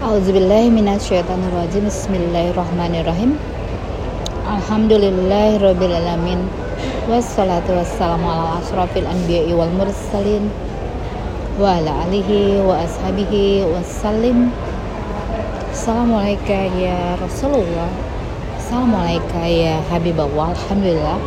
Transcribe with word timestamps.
Auzubillahiminasyaitonirrajim 0.00 1.84
Bismillahirrahmanirrahim. 1.84 3.36
Alhamdulillahirrabbilalamin 4.48 6.40
Wassalatu 7.04 7.76
ya 16.80 17.20
Rasulullah. 17.20 17.92
Assalamualaikum 18.56 19.44
ya 19.44 19.84
Habibullah. 19.92 20.56
Alhamdulillah. 20.56 21.20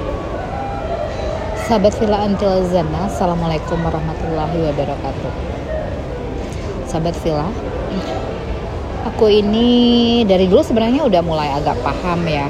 Sahabat 1.70 1.94
Villa 2.02 2.26
Antil 2.26 2.66
Zana 2.74 3.06
Assalamualaikum 3.06 3.78
warahmatullahi 3.86 4.66
wabarakatuh. 4.66 5.34
Sahabat 6.90 7.14
Villa 7.22 7.46
aku 9.04 9.28
ini 9.28 10.24
dari 10.24 10.48
dulu 10.48 10.64
sebenarnya 10.64 11.04
udah 11.04 11.22
mulai 11.22 11.50
agak 11.52 11.76
paham 11.84 12.24
ya. 12.24 12.48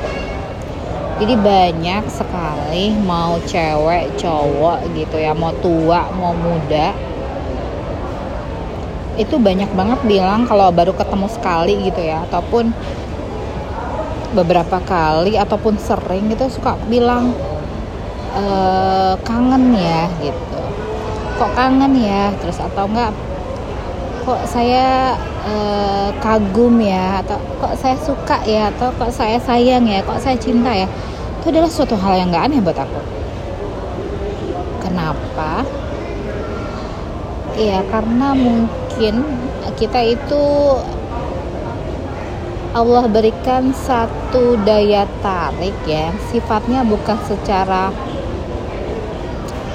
Jadi 1.22 1.34
banyak 1.38 2.04
sekali 2.10 2.94
mau 3.05 3.38
cewek 3.46 4.18
cowok 4.18 4.82
gitu 4.98 5.22
ya 5.22 5.34
mau 5.38 5.54
tua 5.62 6.10
mau 6.18 6.34
muda. 6.34 6.94
Itu 9.13 9.38
banyak 9.38 9.70
banget 9.77 10.00
bilang 10.10 10.50
kalau 10.50 10.74
baru 10.74 10.94
ketemu 10.98 11.27
sekali 11.30 11.74
gitu 11.86 12.02
ya 12.02 12.26
ataupun 12.26 12.74
beberapa 14.34 14.82
kali 14.82 15.38
ataupun 15.38 15.77
sering 15.77 16.34
gitu 16.34 16.49
suka 16.49 16.74
bilang 16.90 17.38
e, 18.34 18.44
kangen 19.22 19.77
ya 19.77 20.10
gitu. 20.18 20.62
Kok 21.38 21.54
kangen 21.54 21.94
ya? 22.02 22.34
Terus 22.41 22.58
atau 22.58 22.90
enggak 22.90 23.13
kok 24.23 24.41
saya 24.48 25.20
uh, 25.44 26.09
kagum 26.23 26.80
ya 26.80 27.20
atau 27.20 27.36
kok 27.59 27.76
saya 27.76 28.00
suka 28.00 28.40
ya 28.48 28.72
atau 28.72 28.90
kok 28.96 29.12
saya 29.12 29.35
sayang 29.43 29.84
ya 29.84 29.99
kok 29.99 30.20
saya 30.24 30.40
cinta 30.40 30.71
ya 30.71 30.88
itu 31.43 31.52
adalah 31.52 31.68
suatu 31.68 31.99
hal 31.99 32.16
yang 32.16 32.32
gak 32.32 32.48
aneh 32.48 32.63
buat 32.63 32.79
aku. 32.79 33.01
Kenapa? 34.79 35.68
Ya 37.60 37.84
karena 37.91 38.32
mungkin 38.32 39.27
kita 39.76 39.99
itu 40.07 40.44
Allah 42.74 43.05
berikan 43.12 43.76
satu 43.76 44.57
daya 44.63 45.05
tarik 45.21 45.77
ya 45.85 46.10
sifatnya 46.32 46.82
bukan 46.82 47.20
secara 47.27 47.94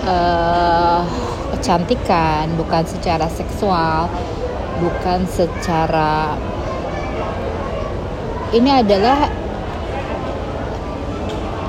uh, 0.08 1.04
kecantikan 1.54 2.48
bukan 2.56 2.82
secara 2.88 3.28
seksual 3.30 4.10
bukan 4.78 5.26
secara 5.26 6.38
ini 8.54 8.70
adalah 8.72 9.28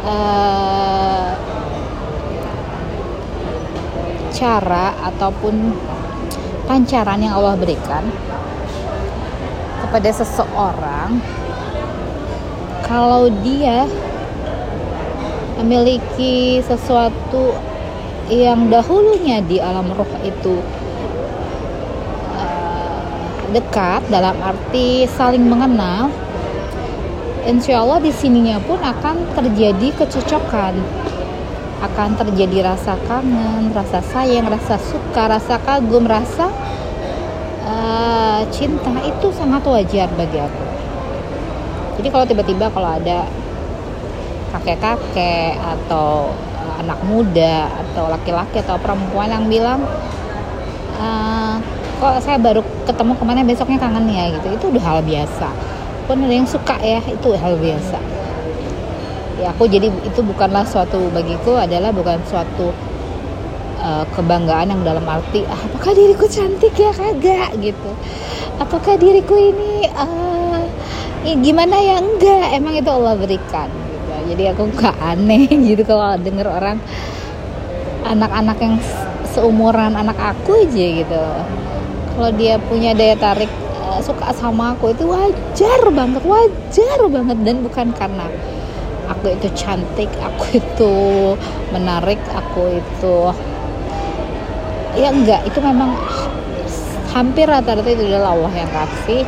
uh, 0.06 1.30
cara 4.32 4.96
ataupun 5.12 5.76
pancaran 6.64 7.20
yang 7.20 7.36
Allah 7.36 7.60
berikan 7.60 8.06
kepada 9.84 10.10
seseorang 10.14 11.20
kalau 12.86 13.28
dia 13.44 13.90
memiliki 15.60 16.64
sesuatu 16.64 17.58
yang 18.32 18.70
dahulunya 18.70 19.42
di 19.44 19.58
alam 19.60 19.90
roh 19.92 20.08
itu 20.22 20.62
dekat 23.50 24.06
dalam 24.08 24.38
arti 24.40 25.10
saling 25.10 25.44
mengenal 25.44 26.14
insya 27.46 27.82
Allah 27.82 28.00
di 28.04 28.14
sininya 28.14 28.62
pun 28.62 28.78
akan 28.78 29.34
terjadi 29.34 29.94
kecocokan 29.98 30.78
akan 31.80 32.20
terjadi 32.20 32.76
rasa 32.76 33.00
kangen, 33.08 33.72
rasa 33.72 34.04
sayang, 34.04 34.52
rasa 34.52 34.76
suka, 34.76 35.32
rasa 35.32 35.56
kagum, 35.64 36.04
rasa 36.04 36.52
uh, 37.64 38.44
cinta 38.52 38.92
itu 39.08 39.32
sangat 39.32 39.64
wajar 39.64 40.12
bagi 40.20 40.44
aku. 40.44 40.64
Jadi 42.00 42.08
kalau 42.12 42.26
tiba-tiba 42.28 42.68
kalau 42.72 43.00
ada 43.00 43.28
kakek-kakek 44.52 45.56
atau 45.56 46.36
anak 46.84 47.00
muda 47.08 47.72
atau 47.72 48.12
laki-laki 48.12 48.60
atau 48.64 48.80
perempuan 48.80 49.32
yang 49.32 49.46
bilang 49.48 49.80
uh, 51.00 51.39
kok 52.00 52.24
saya 52.24 52.40
baru 52.40 52.64
ketemu 52.88 53.12
ke 53.20 53.24
mana 53.28 53.44
besoknya 53.44 53.78
kangen 53.78 54.08
ya 54.08 54.32
gitu. 54.40 54.48
Itu 54.56 54.66
udah 54.72 54.84
hal 54.84 55.00
biasa. 55.04 55.48
Pun 56.08 56.24
ada 56.24 56.34
yang 56.34 56.48
suka 56.48 56.80
ya 56.80 57.04
itu 57.04 57.28
hal 57.36 57.60
biasa. 57.60 58.00
Ya 59.44 59.52
aku 59.52 59.68
jadi 59.68 59.92
itu 59.92 60.20
bukanlah 60.24 60.64
suatu 60.64 61.12
bagiku 61.12 61.60
adalah 61.60 61.92
bukan 61.92 62.20
suatu 62.24 62.72
uh, 63.84 64.04
kebanggaan 64.16 64.72
yang 64.72 64.82
dalam 64.84 65.04
arti 65.08 65.44
ah, 65.48 65.60
apakah 65.60 65.92
diriku 65.92 66.28
cantik 66.28 66.72
ya 66.80 66.96
kagak? 66.96 67.52
gitu. 67.60 67.92
Apakah 68.60 68.96
diriku 68.96 69.36
ini 69.36 69.88
uh, 69.92 70.64
gimana 71.24 71.76
ya? 71.84 72.00
Enggak 72.00 72.48
emang 72.56 72.80
itu 72.80 72.90
Allah 72.90 73.16
berikan. 73.20 73.68
Gitu. 73.68 74.12
Jadi 74.36 74.44
aku 74.56 74.64
gak 74.76 74.96
aneh 75.04 75.52
gitu 75.76 75.84
kalau 75.84 76.16
denger 76.16 76.48
orang 76.48 76.80
anak-anak 78.08 78.58
yang 78.64 78.76
seumuran 79.30 79.94
anak 79.94 80.18
aku 80.18 80.66
aja 80.66 80.86
gitu 81.06 81.24
kalau 82.16 82.30
dia 82.36 82.56
punya 82.58 82.92
daya 82.98 83.16
tarik 83.16 83.52
uh, 83.86 84.02
suka 84.02 84.34
sama 84.34 84.74
aku 84.76 84.94
itu 84.94 85.06
wajar 85.06 85.82
banget 85.92 86.24
wajar 86.26 87.00
banget. 87.10 87.38
Dan 87.46 87.56
bukan 87.66 87.92
karena 87.94 88.26
aku 89.10 89.34
itu 89.34 89.48
cantik 89.58 90.10
aku 90.22 90.62
itu 90.62 90.94
menarik 91.74 92.22
aku 92.32 92.80
itu 92.80 93.16
ya 94.98 95.10
enggak. 95.14 95.46
Itu 95.46 95.60
memang 95.62 95.98
hampir 97.14 97.50
rata-rata 97.50 97.90
itu 97.90 98.04
adalah 98.06 98.38
Allah 98.38 98.54
yang 98.54 98.72
kasih. 98.72 99.24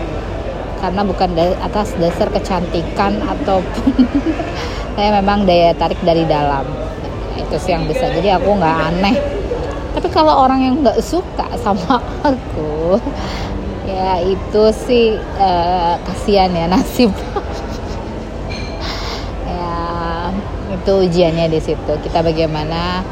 Karena 0.81 1.06
bukan 1.06 1.38
atas 1.62 1.94
dasar 2.02 2.34
kecantikan 2.34 3.22
ataupun 3.38 3.94
saya 4.98 5.09
memang 5.22 5.46
daya 5.46 5.78
tarik 5.78 6.02
dari 6.02 6.25
dalam. 6.25 6.66
Itu 7.38 7.56
sih 7.62 7.74
yang 7.74 7.86
bisa. 7.86 8.09
Jadi 8.09 8.34
aku 8.34 8.50
nggak 8.58 8.78
aneh 8.90 9.41
tapi 9.91 10.07
kalau 10.07 10.47
orang 10.47 10.59
yang 10.63 10.75
nggak 10.79 11.03
suka 11.03 11.46
sama 11.59 12.00
aku 12.29 13.00
ya 13.91 14.24
itu 14.24 14.63
sih 14.74 15.06
uh, 15.38 16.00
kasihan 16.07 16.52
ya 16.53 16.66
nasib. 16.69 17.12
Ya 19.51 20.31
itu 20.72 20.91
ujiannya 21.12 21.51
di 21.51 21.59
situ. 21.59 21.94
Kita 22.07 22.24
bagaimana 22.24 23.03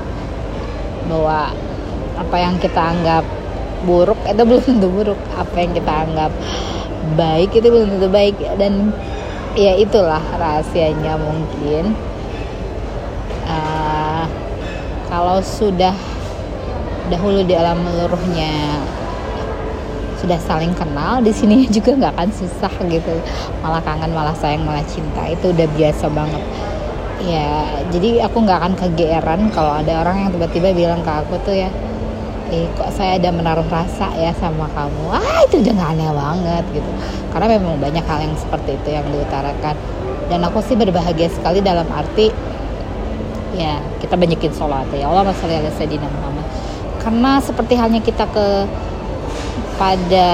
bahwa 1.12 1.52
apa 2.16 2.36
yang 2.40 2.56
kita 2.64 2.80
anggap 2.80 3.28
buruk 3.84 4.20
itu 4.24 4.40
belum 4.40 4.64
tentu 4.64 4.88
buruk. 4.88 5.20
Apa 5.36 5.56
yang 5.60 5.76
kita 5.76 5.92
anggap 6.08 6.32
baik 7.20 7.52
itu 7.60 7.68
belum 7.68 8.00
tentu 8.00 8.08
baik. 8.08 8.40
Dan 8.56 8.96
ya 9.60 9.76
itulah 9.76 10.24
rahasianya 10.40 11.20
mungkin. 11.20 11.92
Uh, 13.44 14.24
kalau 15.12 15.44
sudah 15.44 15.92
dahulu 17.10 17.42
di 17.44 17.58
alam 17.58 17.82
meluruhnya 17.82 18.80
sudah 20.20 20.36
saling 20.44 20.76
kenal 20.76 21.24
di 21.24 21.32
sini 21.32 21.66
juga 21.76 21.96
nggak 21.96 22.14
akan 22.16 22.30
susah 22.32 22.74
gitu. 22.86 23.14
Malah 23.66 23.82
kangen 23.84 24.12
malah 24.14 24.36
sayang 24.36 24.64
malah 24.68 24.84
cinta 24.86 25.26
itu 25.26 25.52
udah 25.52 25.68
biasa 25.74 26.06
banget. 26.12 26.44
Ya 27.26 27.84
jadi 27.92 28.24
aku 28.30 28.46
nggak 28.46 28.58
akan 28.64 28.74
kegeeran 28.80 29.42
kalau 29.52 29.76
ada 29.76 30.06
orang 30.06 30.28
yang 30.28 30.30
tiba-tiba 30.32 30.72
bilang 30.72 31.02
ke 31.04 31.12
aku 31.12 31.36
tuh 31.44 31.56
ya 31.56 31.68
eh 32.50 32.66
kok 32.74 32.90
saya 32.90 33.22
ada 33.22 33.30
menaruh 33.30 33.66
rasa 33.70 34.10
ya 34.18 34.34
sama 34.38 34.66
kamu? 34.74 35.14
Ah 35.14 35.46
itu 35.46 35.62
udah 35.62 35.74
gak 35.78 35.90
aneh 35.94 36.10
banget 36.10 36.66
gitu. 36.82 36.92
Karena 37.30 37.48
memang 37.60 37.78
banyak 37.78 38.06
hal 38.10 38.20
yang 38.26 38.36
seperti 38.38 38.74
itu 38.74 38.90
yang 38.90 39.06
diutarakan. 39.14 39.76
Dan 40.30 40.40
aku 40.46 40.62
sih 40.66 40.74
berbahagia 40.74 41.30
sekali 41.30 41.62
dalam 41.62 41.86
arti 41.94 42.34
ya 43.54 43.78
kita 44.02 44.18
banyakin 44.18 44.54
sholat. 44.54 44.90
Ya 44.98 45.10
Allah 45.10 45.30
masalah 45.30 45.62
Sayyidina 45.78 46.10
Muhammad 46.10 46.39
karena 47.00 47.40
seperti 47.40 47.74
halnya 47.80 48.04
kita 48.04 48.28
ke 48.30 48.68
pada 49.80 50.30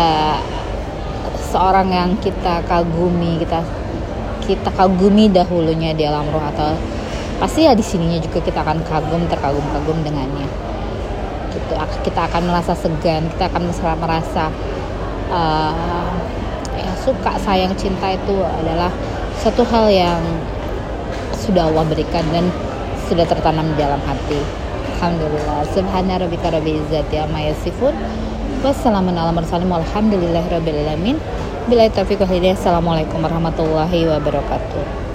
seorang 1.53 1.87
yang 1.93 2.09
kita 2.17 2.65
kagumi 2.65 3.39
kita 3.39 3.61
kita 4.45 4.69
kagumi 4.73 5.29
dahulunya 5.29 5.93
di 5.93 6.05
alam 6.05 6.25
roh 6.29 6.41
atau 6.41 6.77
pasti 7.37 7.65
ya 7.65 7.73
di 7.73 7.85
sininya 7.85 8.21
juga 8.21 8.41
kita 8.41 8.61
akan 8.61 8.81
kagum 8.85 9.25
terkagum-kagum 9.29 10.05
dengannya. 10.05 10.47
Gitu 11.53 11.73
kita 12.05 12.29
akan 12.29 12.51
merasa 12.51 12.77
segan 12.77 13.25
kita 13.33 13.49
akan 13.49 13.63
merasa 13.97 14.53
uh, 15.33 16.11
ya 16.75 16.91
suka 17.01 17.39
sayang 17.41 17.73
cinta 17.79 18.13
itu 18.13 18.35
adalah 18.43 18.91
satu 19.41 19.65
hal 19.65 19.89
yang 19.89 20.21
sudah 21.33 21.69
Allah 21.69 21.85
berikan 21.85 22.25
dan 22.33 22.49
sudah 23.05 23.25
tertanam 23.25 23.69
di 23.73 23.77
dalam 23.77 24.01
hati 24.05 24.64
Alhamdulillah. 24.95 25.67
Subhana 25.75 26.15
rabbika 26.15 26.55
rabbil 26.55 26.79
izzati 26.79 27.19
amma 27.19 27.43
yasifun. 27.43 27.91
Wassalamun 28.63 29.19
ala 29.19 29.35
mursalin 29.35 29.67
walhamdulillahi 29.67 30.47
rabbil 30.55 30.79
alamin. 30.87 31.19
Bila 31.67 31.83
taufiq 31.91 32.23
Assalamualaikum 32.23 33.19
warahmatullahi 33.19 34.07
wabarakatuh 34.07 35.03